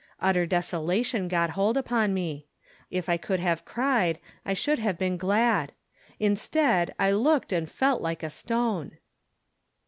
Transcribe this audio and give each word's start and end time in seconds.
Utter 0.19 0.47
des 0.47 0.73
olation 0.73 1.29
got 1.29 1.51
hold 1.51 1.77
upon 1.77 2.11
me. 2.11 2.47
If 2.89 3.07
I 3.07 3.17
could 3.17 3.39
have 3.39 3.65
cried, 3.65 4.17
I 4.43 4.55
should 4.55 4.79
have 4.79 4.97
been 4.97 5.15
glad; 5.15 5.73
instead, 6.19 6.95
I 6.97 7.11
looked 7.11 7.53
and 7.53 7.69
felt 7.69 8.01
like 8.01 8.23
a 8.23 8.31
stone. 8.31 8.97